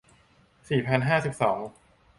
[0.69, 1.59] สี่พันห้าสิบสอง